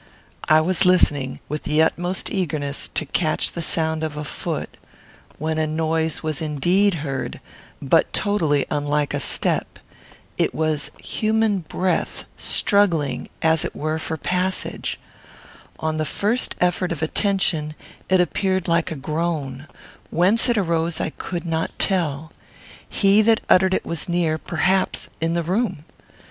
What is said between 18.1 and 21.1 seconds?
appeared like a groan. Whence it arose